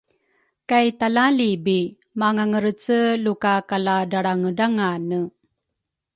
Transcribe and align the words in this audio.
Kay 0.69 0.87
talaalibi 0.99 1.81
mangangerece 2.19 2.99
luka 3.23 3.53
kaladralrangedrangane 3.69 5.19